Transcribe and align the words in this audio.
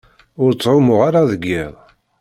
Ur 0.43 0.51
ttɛumuɣ 0.53 0.99
ara 1.07 1.29
deg 1.31 1.43
iḍ. 1.61 1.73